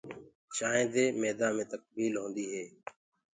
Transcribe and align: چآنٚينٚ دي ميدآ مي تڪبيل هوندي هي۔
چآنٚينٚ 0.55 0.91
دي 0.93 1.05
ميدآ 1.21 1.47
مي 1.55 1.63
تڪبيل 1.71 2.13
هوندي 2.21 2.45
هي۔ 2.53 2.63